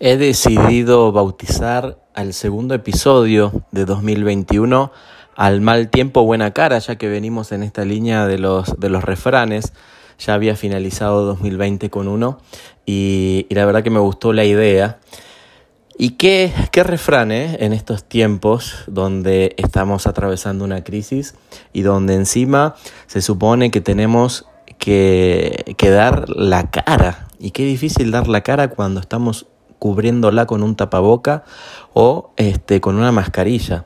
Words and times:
He 0.00 0.16
decidido 0.16 1.10
bautizar 1.10 1.98
al 2.14 2.32
segundo 2.32 2.72
episodio 2.72 3.64
de 3.72 3.84
2021 3.84 4.92
al 5.34 5.60
mal 5.60 5.88
tiempo 5.88 6.22
buena 6.22 6.52
cara, 6.52 6.78
ya 6.78 6.94
que 6.94 7.08
venimos 7.08 7.50
en 7.50 7.64
esta 7.64 7.84
línea 7.84 8.28
de 8.28 8.38
los, 8.38 8.78
de 8.78 8.90
los 8.90 9.02
refranes. 9.02 9.72
Ya 10.20 10.34
había 10.34 10.54
finalizado 10.54 11.24
2020 11.24 11.90
con 11.90 12.06
uno 12.06 12.38
y, 12.86 13.48
la 13.50 13.66
verdad 13.66 13.82
que 13.82 13.90
me 13.90 13.98
gustó 13.98 14.32
la 14.32 14.44
idea. 14.44 15.00
¿Y 15.96 16.10
qué, 16.10 16.52
qué 16.70 16.84
refrán 16.84 17.32
eh, 17.32 17.56
en 17.58 17.72
estos 17.72 18.04
tiempos 18.04 18.84
donde 18.86 19.56
estamos 19.56 20.06
atravesando 20.06 20.64
una 20.64 20.84
crisis 20.84 21.34
y 21.72 21.82
donde 21.82 22.14
encima 22.14 22.76
se 23.08 23.20
supone 23.20 23.72
que 23.72 23.80
tenemos 23.80 24.46
que, 24.78 25.74
que 25.76 25.90
dar 25.90 26.28
la 26.30 26.70
cara? 26.70 27.26
Y 27.40 27.50
qué 27.50 27.64
difícil 27.64 28.12
dar 28.12 28.28
la 28.28 28.42
cara 28.42 28.68
cuando 28.68 29.00
estamos 29.00 29.46
cubriéndola 29.78 30.46
con 30.46 30.62
un 30.62 30.76
tapaboca 30.76 31.44
o 31.92 32.30
este, 32.36 32.80
con 32.80 32.96
una 32.96 33.12
mascarilla. 33.12 33.84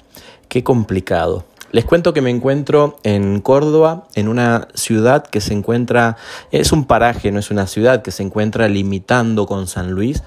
Qué 0.48 0.62
complicado. 0.65 1.45
Les 1.73 1.87
cuento 1.87 2.12
que 2.12 2.21
me 2.21 2.29
encuentro 2.29 2.98
en 3.03 3.41
Córdoba, 3.41 4.05
en 4.15 4.29
una 4.29 4.69
ciudad 4.75 5.27
que 5.27 5.41
se 5.41 5.55
encuentra, 5.55 6.19
es 6.51 6.70
un 6.70 6.84
paraje, 6.84 7.33
no 7.33 7.39
es 7.39 7.51
una 7.51 7.67
ciudad, 7.67 8.03
que 8.03 8.11
se 8.11 8.23
encuentra 8.23 8.69
limitando 8.69 9.47
con 9.47 9.67
San 9.67 9.93
Luis. 9.93 10.23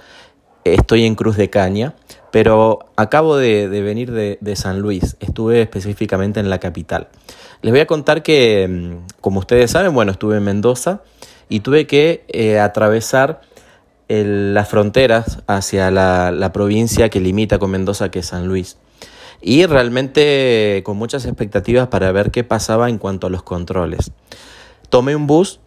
Estoy 0.63 1.05
en 1.05 1.13
Cruz 1.13 1.37
de 1.37 1.51
Caña, 1.51 1.93
pero 2.31 2.79
acabo 2.95 3.37
de, 3.37 3.67
venir 3.67 4.11
de, 4.11 4.55
San 4.55 4.79
Luis, 4.79 5.17
estuve 5.19 5.61
específicamente 5.61 6.39
en 6.39 6.49
la 6.49 6.59
capital. 6.59 7.09
Les 7.61 7.71
voy 7.71 7.81
a 7.81 7.85
contar 7.85 8.23
que, 8.23 8.67
mm, 8.67 9.21
como 9.21 9.39
ustedes 9.39 9.69
saben, 9.69 9.93
bueno, 9.93 10.11
estuve 10.11 10.37
en 10.37 10.43
Mendoza 10.43 11.03
y 11.47 11.59
tuve 11.59 11.85
que 11.85 12.25
eh, 12.29 12.59
atravesar 12.59 13.41
las 14.07 14.69
fronteras 14.69 15.39
hacia 15.47 15.91
la, 15.91 16.51
provincia 16.53 17.09
que 17.09 17.19
limita 17.19 17.59
con 17.59 17.71
Mendoza, 17.71 18.09
que 18.09 18.19
es 18.19 18.27
San 18.27 18.47
Luis. 18.47 18.77
Y 19.41 19.65
realmente 19.65 20.81
con 20.85 20.97
muchas 20.97 21.25
expectativas 21.25 21.87
para 21.87 22.11
ver 22.11 22.31
qué 22.31 22.43
pasaba 22.43 22.89
en 22.89 22.97
cuanto 22.97 23.27
a 23.27 23.29
los 23.29 23.43
controles. 23.43 24.11
Tomé 24.89 25.15
un 25.15 25.27
bus, 25.27 25.59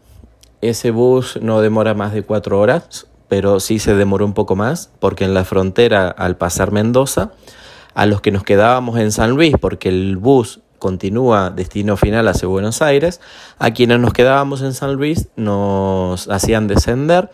ese 0.60 0.90
bus 0.90 1.38
no 1.42 1.60
demora 1.60 1.94
más 1.94 2.12
de 2.12 2.22
cuatro 2.22 2.60
horas, 2.60 3.06
pero 3.28 3.60
sí 3.60 3.78
se 3.78 3.94
demoró 3.94 4.24
un 4.24 4.32
poco 4.32 4.56
más, 4.56 4.90
porque 5.00 5.24
en 5.24 5.34
la 5.34 5.44
frontera, 5.44 6.08
al 6.08 6.36
pasar 6.36 6.72
Mendoza, 6.72 7.32
a 7.94 8.06
los 8.06 8.20
que 8.20 8.30
nos 8.30 8.42
quedábamos 8.42 8.98
en 8.98 9.12
San 9.12 9.32
Luis, 9.32 9.54
porque 9.60 9.88
el 9.90 10.16
bus 10.16 10.60
continúa 10.78 11.50
destino 11.50 11.96
final 11.96 12.28
hacia 12.28 12.48
Buenos 12.48 12.80
Aires, 12.82 13.20
a 13.58 13.72
quienes 13.72 13.98
nos 14.00 14.12
quedábamos 14.12 14.62
en 14.62 14.72
San 14.72 14.94
Luis 14.94 15.28
nos 15.36 16.28
hacían 16.28 16.68
descender 16.68 17.30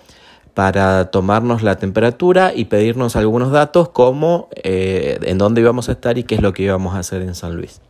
para 0.54 1.10
tomarnos 1.10 1.62
la 1.62 1.76
temperatura 1.76 2.52
y 2.54 2.66
pedirnos 2.66 3.16
algunos 3.16 3.50
datos 3.50 3.88
como 3.88 4.48
eh, 4.54 5.18
en 5.22 5.36
dónde 5.36 5.60
íbamos 5.60 5.88
a 5.88 5.92
estar 5.92 6.16
y 6.16 6.22
qué 6.22 6.36
es 6.36 6.42
lo 6.42 6.52
que 6.52 6.62
íbamos 6.62 6.94
a 6.94 7.00
hacer 7.00 7.22
en 7.22 7.34
San 7.34 7.56
Luis. 7.56 7.80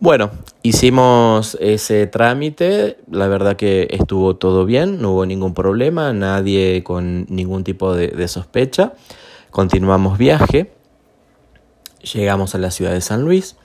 Bueno, 0.00 0.30
hicimos 0.62 1.58
ese 1.60 2.06
trámite, 2.06 2.98
la 3.10 3.26
verdad 3.26 3.56
que 3.56 3.88
estuvo 3.90 4.36
todo 4.36 4.64
bien, 4.64 5.02
no 5.02 5.10
hubo 5.10 5.26
ningún 5.26 5.54
problema, 5.54 6.12
nadie 6.12 6.84
con 6.84 7.26
ningún 7.28 7.64
tipo 7.64 7.92
de, 7.92 8.06
de 8.06 8.28
sospecha. 8.28 8.92
Continuamos 9.50 10.16
viaje, 10.16 10.70
llegamos 12.14 12.54
a 12.54 12.58
la 12.58 12.70
ciudad 12.70 12.92
de 12.92 13.00
San 13.00 13.24
Luis, 13.24 13.56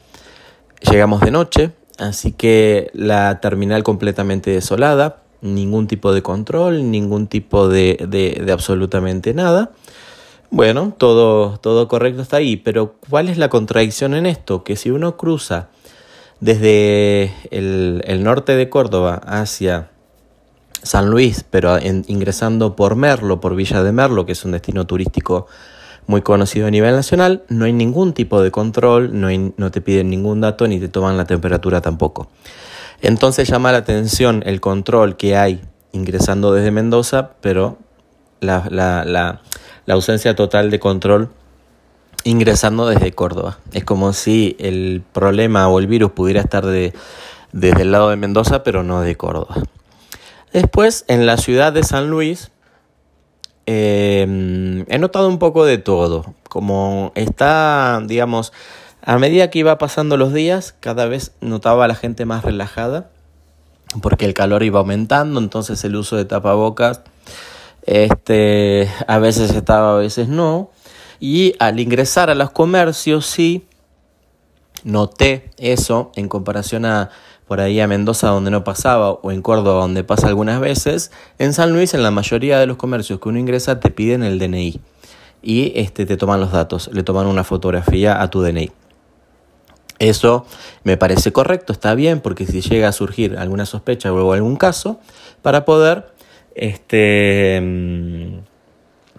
llegamos 0.81 1.21
de 1.21 1.29
noche, 1.29 1.71
así 1.99 2.31
que 2.31 2.89
la 2.95 3.39
terminal 3.39 3.83
completamente 3.83 4.49
desolada, 4.49 5.22
ningún 5.43 5.87
tipo 5.87 6.13
de 6.13 6.23
control, 6.23 6.89
ningún 6.89 7.27
tipo 7.27 7.67
de, 7.67 8.05
de, 8.07 8.51
absolutamente 8.51 9.33
nada. 9.33 9.71
Bueno, 10.49 10.93
todo, 10.97 11.57
todo 11.59 11.87
correcto 11.87 12.21
está 12.21 12.37
ahí, 12.37 12.55
pero 12.55 12.95
¿cuál 13.09 13.29
es 13.29 13.37
la 13.37 13.49
contradicción 13.49 14.13
en 14.13 14.25
esto? 14.25 14.63
Que 14.63 14.75
si 14.75 14.89
uno 14.89 15.17
cruza 15.17 15.67
desde 16.39 17.33
el, 17.51 18.23
norte 18.23 18.55
de 18.55 18.69
Córdoba 18.69 19.21
hacia 19.25 19.89
San 20.81 21.09
Luis, 21.09 21.43
pero 21.49 21.77
ingresando 21.79 22.75
por 22.75 22.95
Merlo, 22.95 23.41
por 23.41 23.55
Villa 23.55 23.83
de 23.83 23.91
Merlo, 23.91 24.25
que 24.25 24.33
es 24.33 24.45
un 24.45 24.51
destino 24.51 24.85
turístico 24.85 25.47
muy 26.05 26.21
conocido 26.21 26.67
a 26.67 26.71
nivel 26.71 26.95
nacional, 26.95 27.43
no 27.49 27.65
hay 27.65 27.73
ningún 27.73 28.13
tipo 28.13 28.41
de 28.41 28.51
control, 28.51 29.19
no, 29.19 29.29
no 29.57 29.71
te 29.71 29.81
piden 29.81 30.09
ningún 30.09 30.41
dato 30.41 30.67
ni 30.67 30.79
te 30.79 30.89
toman 30.89 31.17
la 31.17 31.25
temperatura 31.25 31.81
tampoco. 31.81 32.29
Entonces 33.03 33.49
llama 33.49 33.73
la 33.73 33.79
atención 33.79 34.43
el 34.45 34.61
control 34.61 35.17
que 35.17 35.35
hay 35.35 35.61
ingresando 35.91 36.53
desde 36.53 36.71
Mendoza, 36.71 37.31
pero 37.41 37.77
la, 38.39 39.41
ausencia 39.89 40.35
total 40.35 40.71
de 40.71 40.79
control 40.79 41.29
ingresando 42.23 42.87
desde 42.87 43.11
Córdoba. 43.11 43.59
Es 43.73 43.83
como 43.83 44.13
si 44.13 44.55
el 44.57 45.03
problema 45.11 45.67
o 45.67 45.79
el 45.79 45.87
virus 45.87 46.11
pudiera 46.11 46.39
estar 46.39 46.65
de, 46.65 46.93
desde 47.51 47.81
el 47.81 47.91
lado 47.91 48.09
de 48.09 48.15
Mendoza, 48.15 48.63
pero 48.63 48.83
no 48.83 49.01
de 49.01 49.17
Córdoba. 49.17 49.55
Después, 50.53 51.03
en 51.09 51.25
la 51.25 51.35
ciudad 51.35 51.73
de 51.73 51.83
San 51.83 52.09
Luis, 52.09 52.51
eh, 53.65 54.85
he 54.87 54.97
notado 54.97 55.27
un 55.27 55.39
poco 55.39 55.65
de 55.65 55.77
todo. 55.77 56.35
Como 56.47 57.11
está, 57.15 58.01
digamos, 58.05 58.53
a 59.05 59.17
medida 59.17 59.49
que 59.49 59.59
iba 59.59 59.77
pasando 59.77 60.15
los 60.15 60.33
días, 60.33 60.75
cada 60.79 61.05
vez 61.07 61.33
notaba 61.41 61.85
a 61.85 61.87
la 61.89 61.95
gente 61.95 62.25
más 62.25 62.45
relajada, 62.45 63.09
porque 64.01 64.25
el 64.25 64.33
calor 64.33 64.63
iba 64.63 64.79
aumentando, 64.79 65.39
entonces 65.39 65.83
el 65.83 65.97
uso 65.97 66.15
de 66.15 66.23
tapabocas 66.23 67.01
este, 67.85 68.89
a 69.07 69.19
veces 69.19 69.51
estaba, 69.51 69.95
a 69.95 69.99
veces 69.99 70.29
no. 70.29 70.71
Y 71.19 71.53
al 71.59 71.81
ingresar 71.81 72.29
a 72.29 72.35
los 72.35 72.51
comercios, 72.51 73.25
sí, 73.25 73.65
noté 74.85 75.51
eso 75.57 76.11
en 76.15 76.29
comparación 76.29 76.85
a 76.85 77.09
por 77.45 77.59
ahí 77.59 77.81
a 77.81 77.87
Mendoza 77.87 78.29
donde 78.29 78.51
no 78.51 78.63
pasaba 78.63 79.11
o 79.11 79.31
en 79.31 79.41
Córdoba 79.41 79.81
donde 79.81 80.05
pasa 80.05 80.27
algunas 80.27 80.61
veces, 80.61 81.11
en 81.39 81.53
San 81.53 81.73
Luis 81.73 81.93
en 81.93 82.03
la 82.03 82.09
mayoría 82.09 82.57
de 82.57 82.67
los 82.67 82.77
comercios 82.77 83.19
que 83.19 83.27
uno 83.27 83.37
ingresa 83.37 83.81
te 83.81 83.91
piden 83.91 84.23
el 84.23 84.39
DNI 84.39 84.79
y 85.41 85.73
este, 85.75 86.05
te 86.05 86.15
toman 86.15 86.39
los 86.39 86.53
datos, 86.53 86.89
le 86.93 87.03
toman 87.03 87.27
una 87.27 87.43
fotografía 87.43 88.21
a 88.21 88.29
tu 88.29 88.41
DNI. 88.41 88.71
Eso 90.03 90.45
me 90.83 90.97
parece 90.97 91.31
correcto, 91.31 91.71
está 91.71 91.95
bien, 91.95 92.19
porque 92.19 92.45
si 92.45 92.59
llega 92.59 92.89
a 92.89 92.91
surgir 92.91 93.37
alguna 93.37 93.65
sospecha 93.65 94.11
o 94.11 94.33
algún 94.33 94.57
caso, 94.57 94.99
para 95.41 95.63
poder 95.63 96.11
este, 96.55 97.61
mm, 97.61 98.39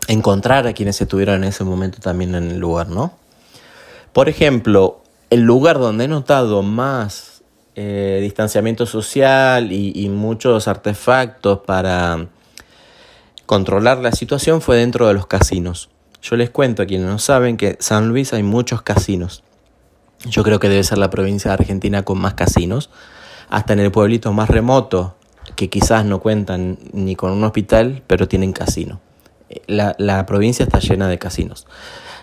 encontrar 0.08 0.66
a 0.66 0.74
quienes 0.74 1.00
estuvieron 1.00 1.36
en 1.36 1.44
ese 1.44 1.64
momento 1.64 2.00
también 2.00 2.34
en 2.34 2.50
el 2.50 2.58
lugar, 2.58 2.90
¿no? 2.90 3.14
Por 4.12 4.28
ejemplo, 4.28 5.00
el 5.30 5.40
lugar 5.40 5.78
donde 5.78 6.04
he 6.04 6.08
notado 6.08 6.62
más 6.62 7.42
eh, 7.76 8.18
distanciamiento 8.20 8.84
social 8.84 9.72
y, 9.72 9.90
y 9.94 10.10
muchos 10.10 10.68
artefactos 10.68 11.60
para 11.60 12.26
controlar 13.46 14.00
la 14.00 14.12
situación 14.12 14.60
fue 14.60 14.76
dentro 14.76 15.08
de 15.08 15.14
los 15.14 15.26
casinos. 15.26 15.88
Yo 16.20 16.36
les 16.36 16.50
cuento 16.50 16.82
a 16.82 16.86
quienes 16.86 17.06
no 17.06 17.18
saben 17.18 17.56
que 17.56 17.68
en 17.68 17.76
San 17.80 18.08
Luis 18.08 18.34
hay 18.34 18.42
muchos 18.42 18.82
casinos. 18.82 19.44
Yo 20.26 20.42
creo 20.42 20.58
que 20.58 20.68
debe 20.68 20.84
ser 20.84 20.98
la 20.98 21.10
provincia 21.10 21.50
de 21.50 21.54
Argentina 21.54 22.02
con 22.02 22.18
más 22.18 22.34
casinos. 22.34 22.90
Hasta 23.50 23.74
en 23.74 23.80
el 23.80 23.90
pueblito 23.90 24.32
más 24.32 24.48
remoto, 24.48 25.16
que 25.54 25.68
quizás 25.68 26.04
no 26.04 26.20
cuentan 26.20 26.78
ni 26.92 27.14
con 27.14 27.30
un 27.30 27.44
hospital, 27.44 28.02
pero 28.06 28.26
tienen 28.26 28.52
casino. 28.52 29.00
La, 29.66 29.94
la 29.98 30.24
provincia 30.24 30.64
está 30.64 30.78
llena 30.78 31.08
de 31.08 31.18
casinos. 31.18 31.66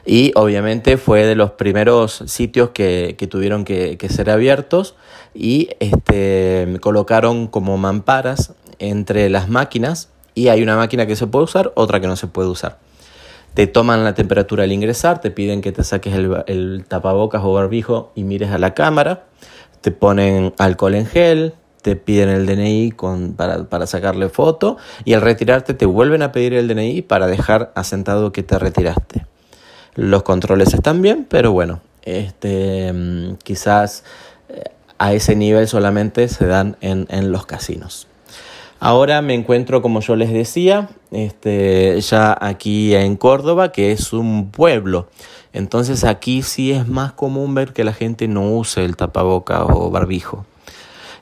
Y 0.03 0.31
obviamente 0.35 0.97
fue 0.97 1.25
de 1.27 1.35
los 1.35 1.51
primeros 1.51 2.23
sitios 2.25 2.71
que, 2.71 3.15
que 3.19 3.27
tuvieron 3.27 3.63
que, 3.63 3.97
que, 3.97 4.09
ser 4.09 4.31
abiertos 4.31 4.95
y 5.35 5.69
este, 5.79 6.77
colocaron 6.81 7.45
como 7.45 7.77
mamparas 7.77 8.53
entre 8.79 9.29
las 9.29 9.47
máquinas 9.47 10.09
y 10.33 10.47
hay 10.47 10.63
una 10.63 10.75
máquina 10.75 11.05
que 11.05 11.15
se 11.15 11.27
puede 11.27 11.45
usar, 11.45 11.71
otra 11.75 11.99
que 11.99 12.07
no 12.07 12.15
se 12.15 12.25
puede 12.25 12.49
usar 12.49 12.79
te 13.53 13.67
toman 13.67 14.03
la 14.03 14.13
temperatura 14.13 14.63
al 14.63 14.71
ingresar, 14.71 15.19
te 15.19 15.31
piden 15.31 15.61
que 15.61 15.71
te 15.71 15.83
saques 15.83 16.13
el, 16.15 16.85
tapabocas 16.87 17.41
o 17.43 17.53
barbijo 17.53 18.11
y 18.15 18.23
mires 18.23 18.51
a 18.51 18.57
la 18.57 18.73
cámara, 18.73 19.25
te 19.81 19.91
ponen 19.91 20.53
alcohol 20.57 20.95
en 20.95 21.05
gel, 21.05 21.53
te 21.81 21.95
piden 21.95 22.29
el 22.29 22.45
DNI 22.45 22.93
para, 23.35 23.63
para, 23.63 23.87
sacarle 23.87 24.29
foto 24.29 24.77
y 25.03 25.13
al 25.13 25.21
retirarte 25.21 25.73
te 25.73 25.85
vuelven 25.85 26.21
a 26.21 26.31
pedir 26.31 26.53
el 26.53 26.67
DNI 26.67 27.01
para 27.01 27.27
dejar 27.27 27.71
asentado 27.75 28.31
que 28.31 28.43
te 28.43 28.57
retiraste. 28.59 29.25
Los 29.95 30.23
controles 30.23 30.73
están 30.73 31.01
bien, 31.01 31.25
pero 31.27 31.51
bueno, 31.51 31.81
este, 32.03 32.93
mm, 32.93 33.35
quizás 33.43 34.03
eh, 34.49 34.63
a 34.97 35.13
ese 35.13 35.35
nivel 35.35 35.67
solamente 35.67 36.27
se 36.27 36.45
dan 36.45 36.77
en, 36.79 37.07
en 37.09 37.31
los 37.31 37.45
casinos. 37.45 38.07
Ahora 38.83 39.21
me 39.21 39.35
encuentro, 39.35 39.83
como 39.83 39.99
yo 39.99 40.15
les 40.15 40.33
decía, 40.33 40.89
este, 41.11 42.01
ya 42.01 42.35
aquí 42.41 42.95
en 42.95 43.15
Córdoba, 43.15 43.71
que 43.71 43.91
es 43.91 44.11
un 44.11 44.49
pueblo. 44.49 45.07
Entonces 45.53 46.03
aquí 46.03 46.41
sí 46.41 46.71
es 46.71 46.87
más 46.87 47.11
común 47.11 47.53
ver 47.53 47.73
que 47.73 47.83
la 47.83 47.93
gente 47.93 48.27
no 48.27 48.49
use 48.49 48.83
el 48.83 48.95
tapaboca 48.95 49.65
o 49.65 49.91
barbijo. 49.91 50.47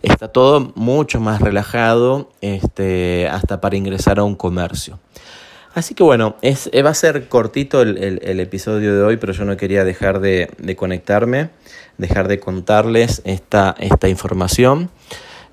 Está 0.04 0.30
todo 0.30 0.72
mucho 0.76 1.20
más 1.20 1.42
relajado 1.42 2.30
este, 2.40 3.28
hasta 3.28 3.60
para 3.60 3.76
ingresar 3.76 4.20
a 4.20 4.24
un 4.24 4.36
comercio. 4.36 4.98
Así 5.74 5.96
que 5.96 6.04
bueno, 6.04 6.38
es, 6.42 6.72
va 6.74 6.92
a 6.92 6.94
ser 6.94 7.28
cortito 7.28 7.82
el, 7.82 8.40
episodio 8.40 8.96
de 8.96 9.04
hoy, 9.04 9.18
pero 9.18 9.34
yo 9.34 9.44
no 9.44 9.58
quería 9.58 9.84
dejar 9.84 10.22
de, 10.22 10.50
conectarme, 10.78 11.50
dejar 11.98 12.30
de 12.30 12.40
contarles 12.40 13.22
esta 13.26 13.76
información. 14.08 14.90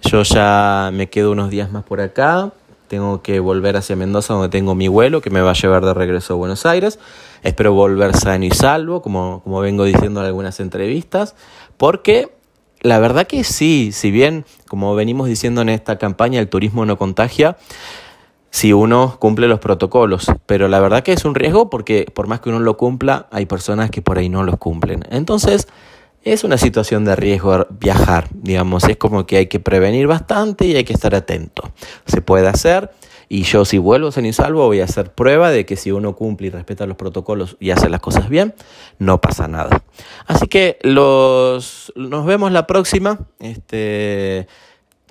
Yo 0.03 0.23
ya 0.23 0.91
me 0.93 1.09
quedo 1.09 1.33
unos 1.33 1.51
días 1.51 1.73
más 1.73 1.85
por 1.85 2.01
acá, 2.01 2.53
tengo 2.89 3.23
que 3.23 3.41
volver 3.41 3.77
hacia 3.77 3.97
Mendoza 3.97 4.35
donde 4.35 4.49
tengo 4.49 4.75
mi 4.75 4.89
vuelo 4.89 5.21
que 5.21 5.31
me 5.31 5.41
va 5.41 5.51
a 5.51 5.55
llevar 5.55 5.85
de 5.85 5.95
regreso 5.95 6.35
a 6.35 6.37
Buenos 6.37 6.67
Aires. 6.67 6.99
Espero 7.43 7.73
volver 7.73 8.15
sano 8.17 8.45
y 8.45 8.51
salvo, 8.51 9.03
como, 9.03 9.43
como 9.43 9.61
vengo 9.61 9.85
diciendo 9.85 10.21
en 10.21 10.27
algunas 10.27 10.61
entrevistas, 10.61 11.35
porque 11.77 12.31
la 12.81 12.99
verdad 12.99 13.27
que 13.27 13.43
sí, 13.43 13.91
si 13.93 14.11
bien, 14.11 14.45
como 14.69 14.95
venimos 14.95 15.29
diciendo 15.29 15.61
en 15.63 15.69
esta 15.69 15.99
campaña, 15.99 16.41
el 16.41 16.49
turismo 16.49 16.87
no 16.87 16.97
contagia, 16.99 17.57
si 18.51 18.73
uno 18.73 19.17
cumple 19.19 19.49
los 19.49 19.59
protocolos, 19.59 20.31
pero 20.47 20.69
la 20.69 20.81
verdad 20.81 21.03
que 21.03 21.13
es 21.13 21.25
un 21.25 21.35
riesgo 21.35 21.69
porque 21.69 22.07
por 22.15 22.27
más 22.27 22.41
que 22.41 22.49
uno 22.49 22.61
lo 22.61 22.77
cumpla, 22.77 23.27
hay 23.31 23.47
personas 23.47 23.91
que 23.91 24.03
por 24.03 24.19
ahí 24.19 24.29
no 24.29 24.45
los 24.45 24.57
cumplen. 24.57 25.05
Entonces, 25.11 25.69
es 26.27 26.43
una 26.43 26.59
situación 26.59 27.05
de 27.05 27.15
riesgo 27.15 27.69
viajar, 27.71 28.29
digamos, 28.33 28.83
es 28.85 28.97
como 28.97 29.27
que 29.27 29.37
hay 29.37 29.47
que 29.47 29.61
prevenir 29.61 30.09
bastante 30.09 30.67
y 30.67 30.75
hay 30.75 30.83
que 30.83 30.93
estar 30.93 31.15
atento. 31.15 31.71
Se 32.05 32.21
puede 32.21 32.49
hacer 32.49 32.91
y 33.29 33.45
yo 33.45 33.65
si 33.65 33.79
vuelvo 33.79 34.09
a 34.09 34.21
y 34.21 34.33
salvo 34.33 34.67
voy 34.67 34.81
a 34.81 34.85
hacer 34.85 35.13
prueba 35.13 35.53
de 35.53 35.65
que 35.65 35.77
si 35.77 35.93
uno 35.93 36.17
cumple 36.17 36.49
y 36.49 36.51
respeta 36.51 36.85
los 36.87 36.97
protocolos 36.97 37.57
y 37.61 37.71
hace 37.71 37.89
las 37.89 38.01
cosas 38.01 38.29
bien, 38.29 38.55
no 38.99 39.21
pasa 39.21 39.47
nada. 39.47 39.85
Así 40.27 40.49
que 40.49 40.79
los, 40.83 41.93
nos 41.95 42.27
vemos 42.27 42.51
la 42.51 42.67
próxima. 42.67 43.21
Este, 43.39 44.49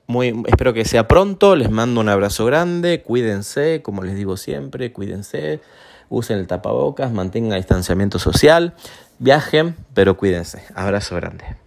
muy, 0.08 0.44
espero 0.48 0.74
que 0.74 0.84
sea 0.84 1.08
pronto, 1.08 1.56
les 1.56 1.72
mando 1.72 2.02
un 2.02 2.10
abrazo 2.10 2.44
grande, 2.44 3.02
cuídense, 3.02 3.82
como 3.82 4.04
les 4.04 4.18
digo 4.18 4.36
siempre, 4.36 4.92
cuídense, 4.92 5.62
usen 6.10 6.40
el 6.40 6.48
tapabocas, 6.48 7.12
mantengan 7.12 7.54
el 7.54 7.60
distanciamiento 7.60 8.20
social. 8.20 8.74
Viajen, 9.20 9.76
pero 9.94 10.18
cuídense. 10.18 10.64
Abrazo 10.76 11.16
grande. 11.16 11.65